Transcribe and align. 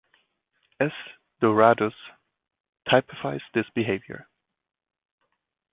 S 0.79 0.89
Doradus 1.43 1.93
typifies 2.89 3.41
this 3.53 3.69
behaviour. 3.75 4.27